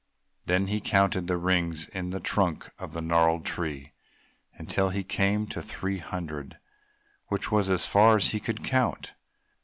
Then 0.47 0.65
he 0.65 0.79
counted 0.81 1.27
the 1.27 1.37
rings 1.37 1.87
in 1.89 2.09
the 2.09 2.19
trunk 2.19 2.71
of 2.79 2.93
the 2.93 3.03
gnarled 3.03 3.45
tree 3.45 3.93
until 4.55 4.89
he 4.89 5.03
came 5.03 5.45
to 5.49 5.61
three 5.61 5.99
hundred, 5.99 6.57
which 7.27 7.51
was 7.51 7.69
as 7.69 7.85
far 7.85 8.15
as 8.15 8.31
he 8.31 8.39
could 8.39 8.63
count. 8.63 9.13